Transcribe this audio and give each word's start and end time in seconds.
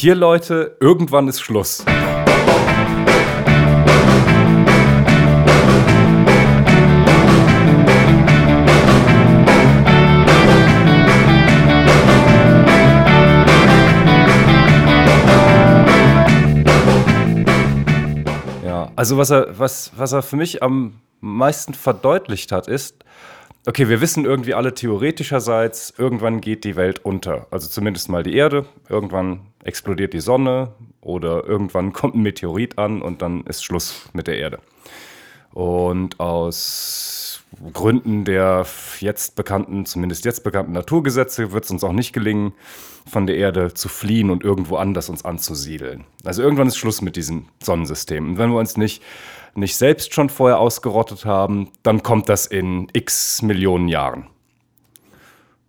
Hier, 0.00 0.14
Leute, 0.14 0.76
irgendwann 0.78 1.26
ist 1.26 1.40
Schluss. 1.40 1.84
Also 18.94 19.16
was 19.16 19.30
er, 19.30 19.58
was, 19.58 19.90
was 19.96 20.12
er 20.12 20.22
für 20.22 20.36
mich 20.36 20.62
am 20.62 21.00
meisten 21.20 21.74
verdeutlicht 21.74 22.52
hat, 22.52 22.68
ist, 22.68 23.04
okay, 23.66 23.88
wir 23.88 24.00
wissen 24.00 24.24
irgendwie 24.24 24.54
alle 24.54 24.74
theoretischerseits, 24.74 25.92
irgendwann 25.98 26.40
geht 26.40 26.62
die 26.62 26.76
Welt 26.76 27.04
unter. 27.04 27.48
Also 27.50 27.68
zumindest 27.68 28.08
mal 28.08 28.22
die 28.22 28.36
Erde, 28.36 28.64
irgendwann 28.88 29.40
explodiert 29.68 30.12
die 30.12 30.20
Sonne 30.20 30.72
oder 31.00 31.44
irgendwann 31.44 31.92
kommt 31.98 32.16
ein 32.16 32.22
Meteorit 32.22 32.78
an 32.78 33.02
und 33.02 33.22
dann 33.22 33.44
ist 33.44 33.64
Schluss 33.64 34.08
mit 34.12 34.26
der 34.26 34.38
Erde. 34.38 34.58
Und 35.52 36.20
aus 36.20 37.44
Gründen 37.72 38.24
der 38.24 38.66
jetzt 39.00 39.36
bekannten, 39.36 39.86
zumindest 39.86 40.24
jetzt 40.24 40.44
bekannten 40.44 40.72
Naturgesetze 40.72 41.52
wird 41.52 41.64
es 41.64 41.70
uns 41.70 41.82
auch 41.82 41.92
nicht 41.92 42.12
gelingen, 42.12 42.52
von 43.06 43.26
der 43.26 43.36
Erde 43.36 43.72
zu 43.72 43.88
fliehen 43.88 44.30
und 44.30 44.44
irgendwo 44.44 44.76
anders 44.76 45.08
uns 45.08 45.24
anzusiedeln. 45.24 46.04
Also 46.24 46.42
irgendwann 46.42 46.68
ist 46.68 46.76
Schluss 46.76 47.00
mit 47.00 47.16
diesem 47.16 47.46
Sonnensystem. 47.62 48.30
Und 48.30 48.38
wenn 48.38 48.50
wir 48.50 48.58
uns 48.58 48.76
nicht, 48.76 49.02
nicht 49.54 49.76
selbst 49.76 50.12
schon 50.14 50.28
vorher 50.28 50.58
ausgerottet 50.58 51.24
haben, 51.24 51.70
dann 51.82 52.02
kommt 52.02 52.28
das 52.28 52.46
in 52.46 52.88
x 52.92 53.40
Millionen 53.40 53.88
Jahren. 53.88 54.26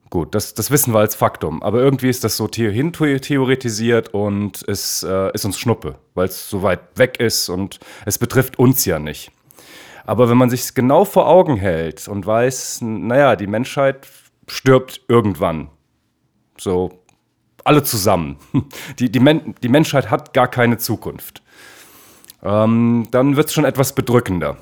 Gut, 0.10 0.34
das, 0.34 0.56
das 0.56 0.72
wissen 0.72 0.94
wir 0.94 1.00
als 1.00 1.14
Faktum. 1.14 1.62
Aber 1.62 1.80
irgendwie 1.80 2.10
ist 2.10 2.24
das 2.24 2.36
so 2.36 2.50
hin 2.52 2.94
theoretisiert 2.94 4.14
und 4.14 4.68
es 4.68 5.04
äh, 5.04 5.32
ist 5.34 5.46
uns 5.46 5.60
Schnuppe, 5.60 5.96
weil 6.16 6.28
es 6.28 6.50
so 6.50 6.64
weit 6.64 6.80
weg 6.96 7.20
ist 7.20 7.50
und 7.50 7.80
es 8.06 8.18
betrifft 8.18 8.58
uns 8.58 8.86
ja 8.86 8.98
nicht. 8.98 9.32
Aber 10.06 10.28
wenn 10.28 10.38
man 10.38 10.50
sich 10.50 10.62
es 10.62 10.74
genau 10.74 11.06
vor 11.06 11.28
Augen 11.28 11.58
hält 11.58 12.08
und 12.08 12.26
weiß, 12.26 12.80
naja, 12.82 13.36
die 13.36 13.46
Menschheit 13.46 14.08
stirbt 14.48 15.02
irgendwann. 15.08 15.70
So 16.58 17.04
alle 17.64 17.84
zusammen. 17.84 18.38
Die, 18.98 19.12
die, 19.12 19.20
Men 19.20 19.54
die 19.62 19.70
Menschheit 19.70 20.10
hat 20.10 20.34
gar 20.34 20.48
keine 20.48 20.78
Zukunft. 20.78 21.44
Ähm, 22.42 23.08
dann 23.12 23.36
wird 23.36 23.48
es 23.48 23.54
schon 23.54 23.66
etwas 23.66 23.94
bedrückender. 23.94 24.58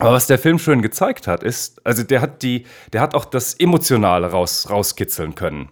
Aber 0.00 0.12
was 0.12 0.26
der 0.26 0.38
Film 0.38 0.58
schön 0.58 0.80
gezeigt 0.80 1.26
hat, 1.26 1.42
ist, 1.42 1.86
also 1.86 2.02
der 2.02 2.22
hat 2.22 2.42
die, 2.42 2.64
der 2.92 3.02
hat 3.02 3.14
auch 3.14 3.26
das 3.26 3.54
Emotionale 3.54 4.30
raus, 4.30 4.68
rauskitzeln 4.70 5.34
können. 5.34 5.68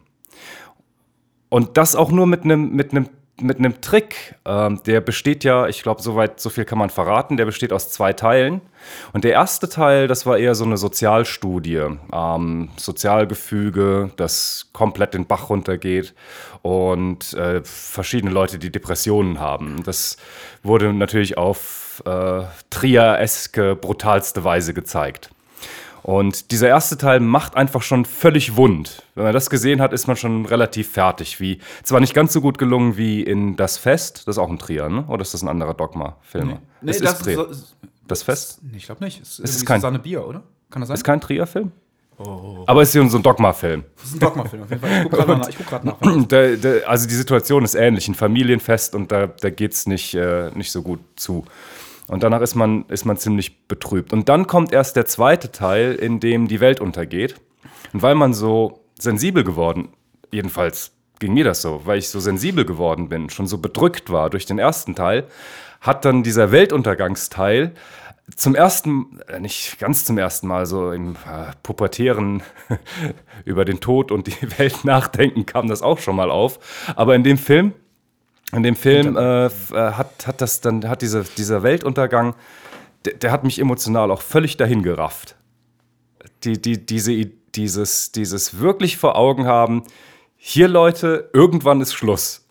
Und 1.48 1.78
das 1.78 1.96
auch 1.96 2.10
nur 2.10 2.26
mit 2.26 2.44
einem 2.44 2.72
mit 2.72 2.92
einem 2.92 3.08
mit 3.40 3.58
einem 3.58 3.80
Trick. 3.80 4.34
Ähm, 4.44 4.80
der 4.86 5.00
besteht 5.00 5.44
ja, 5.44 5.66
ich 5.66 5.82
glaube, 5.82 6.02
soweit 6.02 6.40
so 6.40 6.50
viel 6.50 6.64
kann 6.64 6.78
man 6.78 6.90
verraten. 6.90 7.36
Der 7.36 7.44
besteht 7.44 7.72
aus 7.72 7.90
zwei 7.90 8.12
Teilen. 8.12 8.60
Und 9.12 9.24
der 9.24 9.32
erste 9.32 9.68
Teil, 9.68 10.08
das 10.08 10.26
war 10.26 10.38
eher 10.38 10.54
so 10.54 10.64
eine 10.64 10.76
Sozialstudie, 10.76 11.86
ähm, 12.12 12.68
Sozialgefüge, 12.76 14.10
das 14.16 14.68
komplett 14.72 15.14
den 15.14 15.26
Bach 15.26 15.50
runtergeht 15.50 16.14
und 16.62 17.34
äh, 17.34 17.62
verschiedene 17.64 18.32
Leute, 18.32 18.58
die 18.58 18.70
Depressionen 18.70 19.40
haben. 19.40 19.82
Das 19.84 20.16
wurde 20.62 20.92
natürlich 20.92 21.36
auf 21.36 22.02
äh, 22.06 22.42
Trier-eske 22.70 23.76
brutalste 23.76 24.44
Weise 24.44 24.74
gezeigt. 24.74 25.30
Und 26.10 26.52
dieser 26.52 26.68
erste 26.68 26.96
Teil 26.96 27.20
macht 27.20 27.54
einfach 27.54 27.82
schon 27.82 28.06
völlig 28.06 28.56
wund. 28.56 29.02
Wenn 29.14 29.24
man 29.24 29.34
das 29.34 29.50
gesehen 29.50 29.82
hat, 29.82 29.92
ist 29.92 30.06
man 30.06 30.16
schon 30.16 30.46
relativ 30.46 30.90
fertig. 30.90 31.38
Wie, 31.38 31.58
zwar 31.82 32.00
nicht 32.00 32.14
ganz 32.14 32.32
so 32.32 32.40
gut 32.40 32.56
gelungen 32.56 32.96
wie 32.96 33.22
in 33.22 33.56
Das 33.56 33.76
Fest, 33.76 34.22
das 34.26 34.36
ist 34.36 34.38
auch 34.38 34.48
ein 34.48 34.58
Trier, 34.58 34.88
ne? 34.88 35.04
Oder 35.08 35.20
ist 35.20 35.34
das 35.34 35.42
ein 35.42 35.48
anderer 35.48 35.74
Dogma-Film? 35.74 36.48
Nee, 36.48 36.56
nee, 36.80 36.90
es 36.92 37.00
das 37.00 37.12
ist 37.12 37.24
Trier. 37.24 37.34
so- 37.36 37.48
das 38.06 38.22
Fest? 38.22 38.60
Nee, 38.62 38.78
ich 38.78 38.86
glaube 38.86 39.04
nicht. 39.04 39.20
Es 39.20 39.38
ist 39.38 39.56
ist 39.56 39.66
kein- 39.66 39.82
Susanne 39.82 39.98
Bier, 39.98 40.26
oder? 40.26 40.42
Kann 40.70 40.80
das 40.80 40.88
sein? 40.88 40.94
Ist 40.94 41.04
kein 41.04 41.20
Trier-Film? 41.20 41.72
Aber 42.66 42.80
es 42.80 42.88
ist 42.88 42.94
ja 42.94 43.06
so 43.06 43.18
ein 43.18 43.22
Dogma-Film. 43.22 43.84
das 43.96 44.04
ist 44.06 44.14
ein 44.14 44.20
Dogma-Film 44.20 44.62
auf 44.62 44.70
jeden 44.70 44.80
Fall. 44.80 44.90
Ich 44.90 45.02
gucke 45.02 45.16
gerade 45.16 45.36
nach. 45.38 45.48
Ich 45.50 45.56
guck 45.58 45.84
nach. 45.84 46.26
Da, 46.28 46.56
da, 46.56 46.86
also 46.86 47.06
die 47.06 47.14
Situation 47.14 47.64
ist 47.64 47.74
ähnlich, 47.74 48.08
ein 48.08 48.14
Familienfest 48.14 48.94
und 48.94 49.12
da, 49.12 49.26
da 49.26 49.50
geht 49.50 49.74
es 49.74 49.86
nicht, 49.86 50.14
äh, 50.14 50.50
nicht 50.54 50.72
so 50.72 50.80
gut 50.80 51.00
zu. 51.16 51.44
Und 52.08 52.22
danach 52.22 52.40
ist 52.40 52.54
man, 52.54 52.84
ist 52.88 53.04
man 53.04 53.16
ziemlich 53.16 53.68
betrübt. 53.68 54.12
Und 54.12 54.28
dann 54.28 54.46
kommt 54.46 54.72
erst 54.72 54.96
der 54.96 55.06
zweite 55.06 55.52
Teil, 55.52 55.94
in 55.94 56.20
dem 56.20 56.48
die 56.48 56.60
Welt 56.60 56.80
untergeht. 56.80 57.36
Und 57.92 58.02
weil 58.02 58.14
man 58.14 58.34
so 58.34 58.80
sensibel 58.98 59.44
geworden, 59.44 59.88
jedenfalls 60.32 60.92
ging 61.18 61.34
mir 61.34 61.44
das 61.44 61.62
so, 61.62 61.82
weil 61.84 61.98
ich 61.98 62.08
so 62.08 62.20
sensibel 62.20 62.64
geworden 62.64 63.08
bin, 63.08 63.30
schon 63.30 63.46
so 63.46 63.58
bedrückt 63.58 64.10
war 64.10 64.30
durch 64.30 64.46
den 64.46 64.58
ersten 64.58 64.94
Teil, 64.94 65.26
hat 65.80 66.04
dann 66.04 66.22
dieser 66.22 66.50
Weltuntergangsteil 66.50 67.74
zum 68.36 68.54
ersten, 68.54 69.20
äh, 69.28 69.40
nicht 69.40 69.78
ganz 69.78 70.04
zum 70.04 70.18
ersten 70.18 70.46
Mal, 70.46 70.66
so 70.66 70.92
im 70.92 71.12
äh, 71.12 71.52
pubertären 71.62 72.42
über 73.44 73.64
den 73.64 73.80
Tod 73.80 74.12
und 74.12 74.26
die 74.26 74.58
Welt 74.58 74.84
nachdenken 74.84 75.46
kam 75.46 75.68
das 75.68 75.82
auch 75.82 75.98
schon 75.98 76.16
mal 76.16 76.30
auf. 76.30 76.58
Aber 76.94 77.14
in 77.14 77.24
dem 77.24 77.38
Film, 77.38 77.72
in 78.52 78.62
dem 78.62 78.76
Film 78.76 79.16
äh, 79.16 79.46
äh, 79.46 79.50
hat, 79.72 80.26
hat 80.26 80.40
das 80.40 80.60
dann, 80.60 80.88
hat 80.88 81.02
diese, 81.02 81.24
dieser 81.24 81.62
Weltuntergang, 81.62 82.34
der, 83.04 83.14
der 83.14 83.32
hat 83.32 83.44
mich 83.44 83.58
emotional 83.58 84.10
auch 84.10 84.22
völlig 84.22 84.56
dahin 84.56 84.82
gerafft. 84.82 85.36
Die, 86.44 86.60
die, 86.60 86.84
diese, 86.84 87.26
dieses, 87.54 88.12
dieses 88.12 88.58
wirklich 88.58 88.96
vor 88.96 89.16
Augen 89.16 89.46
haben, 89.46 89.84
hier 90.36 90.68
Leute, 90.68 91.30
irgendwann 91.32 91.80
ist 91.80 91.92
Schluss. 91.92 92.46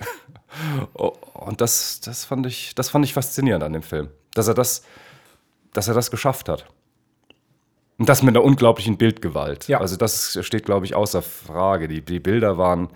Und 0.93 1.61
das, 1.61 2.01
das, 2.01 2.25
fand 2.25 2.45
ich, 2.45 2.75
das 2.75 2.89
fand 2.89 3.05
ich 3.05 3.13
faszinierend 3.13 3.63
an 3.63 3.73
dem 3.73 3.83
Film. 3.83 4.09
Dass 4.33 4.47
er 4.47 4.53
das, 4.53 4.83
dass 5.73 5.87
er 5.87 5.93
das 5.93 6.11
geschafft 6.11 6.49
hat. 6.49 6.65
Und 7.97 8.09
das 8.09 8.21
mit 8.21 8.35
einer 8.35 8.43
unglaublichen 8.43 8.97
Bildgewalt. 8.97 9.67
Ja. 9.67 9.79
Also 9.79 9.95
das 9.95 10.37
steht, 10.41 10.65
glaube 10.65 10.85
ich, 10.85 10.95
außer 10.95 11.21
Frage. 11.21 11.87
Die, 11.87 12.01
die 12.01 12.19
Bilder 12.19 12.57
waren, 12.57 12.89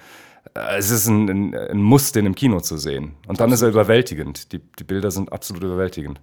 es 0.53 0.89
ist 0.89 1.07
ein, 1.07 1.29
ein, 1.29 1.55
ein 1.55 1.81
Muss, 1.81 2.11
den 2.11 2.25
im 2.25 2.35
Kino 2.35 2.59
zu 2.59 2.77
sehen. 2.77 3.13
Und 3.27 3.39
dann 3.39 3.51
ist 3.51 3.61
er 3.61 3.69
überwältigend. 3.69 4.51
Die, 4.51 4.59
die 4.59 4.83
Bilder 4.83 5.11
sind 5.11 5.31
absolut 5.31 5.63
überwältigend. 5.63 6.19